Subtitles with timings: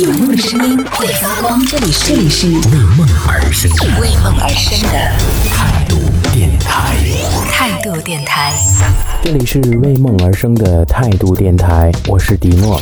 [0.00, 2.54] 有梦的声音会发光，这里是这里是为
[2.96, 4.88] 梦而生的为梦而生的
[5.50, 5.96] 态度
[6.32, 6.96] 电台。
[7.50, 8.50] 态度电台。
[9.22, 12.80] 这里是为梦而生的态度电台，我是迪诺。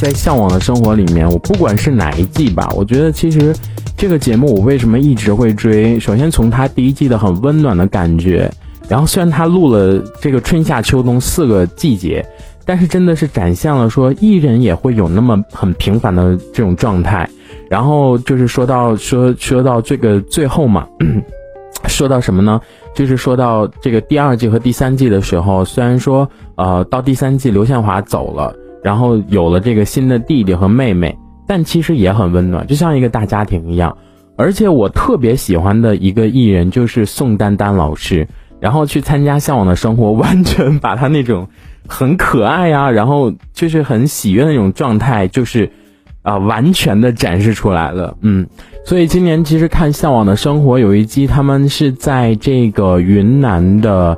[0.00, 3.52] 在《向往的生活》里面，我不管是哪一季吧，我觉得其实
[3.96, 5.98] 这个节目我为什么一直会追？
[5.98, 8.48] 首先从它第一季的很温暖的感觉，
[8.88, 12.24] 然后虽然它录了这个春夏秋冬四个季节，
[12.64, 17.28] 但是真的是展现了说艺人也会有那么很平凡的这种状态。
[17.68, 20.86] 然后就是说到说说到这个最后嘛，
[21.88, 22.60] 说到什么呢？
[22.94, 33.96] 就是说到这个第二季和第三季的时候，虽然说呃到第三季刘宪华走了，然后有了这个新的弟弟和妹妹，但其实也很温暖，就像一个大家庭一样。
[34.36, 38.28] 而且我特别喜欢的一个艺人就是宋丹丹老师，
[38.60, 41.48] 然后去参加《向往的生活》， 完全把他那种
[41.86, 45.70] 很可爱呀、然后就是很喜悦的那种状态，就是
[46.22, 48.16] 啊、完全的展示出来了。
[48.20, 48.46] 嗯，
[48.84, 54.16] 所以今年其实看《向往的生活》有一集，他们是在这个云南的，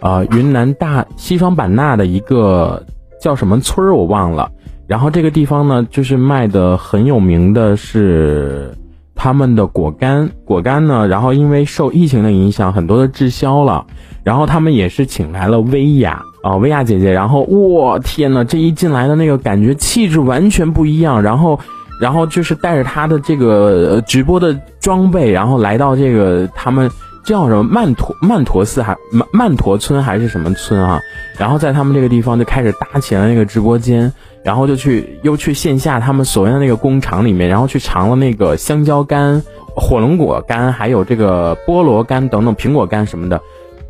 [0.00, 2.84] 呃，云南大西双版纳的一个
[3.20, 4.50] 叫什么村儿我忘了。
[4.86, 8.76] 然后这个地方呢，就是卖的很有名的是
[9.14, 13.84] 他们的果干，果干呢，然后因为受疫情的影响，很多的滞销了。
[14.22, 17.12] 然后他们也是请来了薇娅啊，薇娅姐姐。
[17.12, 21.22] 然后我天呐，这一进来的那个感觉气质完全不一样。
[21.22, 21.58] 然后，
[22.00, 26.90] 然后就是带着她的这个直播的装备，然后来到这个他们
[27.24, 31.00] 叫什么曼陀曼陀寺还曼曼陀村还是什么村啊？
[31.38, 39.42] 然后在他们这个地方就开始搭起了那个直播间，然后就去又去线下他们所谓的那个工厂里面，然后去尝了那个香蕉干、
[39.74, 43.40] 火龙果干，还有这个菠萝干等等苹果干什么的。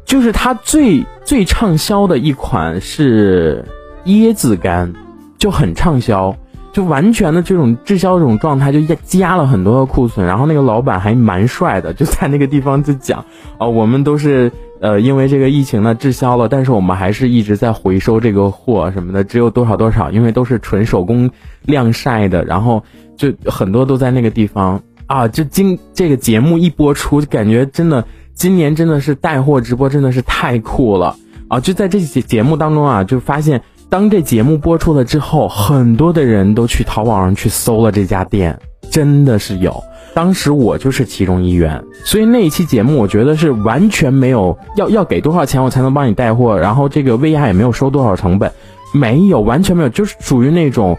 [0.04, 3.64] 就是它最最畅销的一款是
[4.04, 4.92] 椰子干，
[5.38, 6.36] 就很畅销，
[6.74, 10.26] 就完全的这种滞销这种状态，就压加了很多的库存。
[10.26, 13.24] 然后那个老板还蛮帅的，就在那个地方就讲，
[13.58, 21.30] 哦，我们都是呃因为这个疫情呢滞销了，但是我们还是一直在回收这个货什么的，只有多少多少，因为都是纯手工
[21.62, 22.82] 晾晒的，然后
[23.16, 25.28] 就很多都在那个地方啊。
[25.28, 28.04] 就今这个节目一播出，就感觉真的。
[28.36, 31.14] 今年真的是带货直播真的是太酷了
[31.46, 31.60] 啊！
[31.60, 33.62] 就在这节节目当中啊，就发现
[33.94, 38.58] 当这节目播出了之后，很多的人都去淘宝上去搜了这家店，
[38.90, 39.84] 真的是有。
[40.12, 48.50] 当时我就是其中一员，所以那一期节目我觉得是完全没有要要给多少钱我才能帮你带货，然后这个薇娅也没有收多少成本，
[48.92, 50.98] 没有完全没有，就是属于那种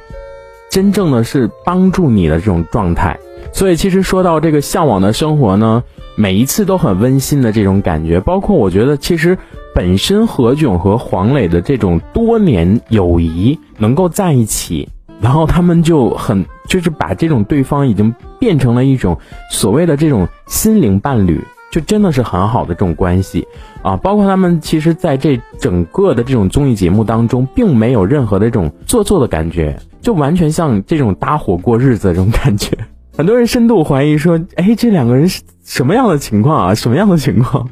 [0.72, 3.20] 真正的是帮助你的这种状态。
[3.52, 5.84] 所以其实说到这个向往的生活呢。
[6.18, 9.38] 每一次都很温馨的这种感觉，包括我觉得其实
[9.76, 14.88] 本身何炅和黄磊的这种多年友谊能够在一起，
[15.20, 19.18] 然后他们就很就是把这种对方已经变成了一种
[19.52, 23.46] 所谓的这种心灵伴侣，就真的是很好的这种关系
[23.82, 23.98] 啊。
[23.98, 32.72] 包括他们其实在这整个的这种综艺节目当中，并没有任何的这种做作的感觉，就完全像这种搭伙过日子这种感觉。
[33.18, 36.76] 很多人深度怀疑说，哎，这两个人是什么样的情况啊？
[36.76, 37.68] 什么样的情况？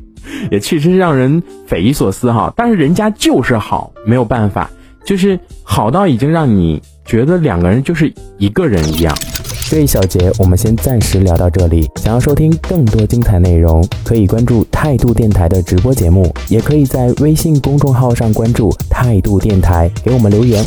[0.52, 2.52] 也确实让人匪夷所思哈。
[2.56, 4.70] 但是人家就是好，没有办法，
[5.06, 9.16] 就是好到已经让你觉得两个人就是一个人一样。
[9.70, 11.90] 这一小节我们先暂时聊到这里。
[11.96, 20.64] 想要收听更多精彩内容，可以关注态度电台的直播节目，也可以在微信公众号上关注态度电台，给我们留言。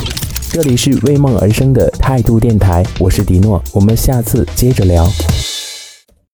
[0.49, 5.07] 这里是为梦而生的态度电台，我是迪诺，我们下次接着聊。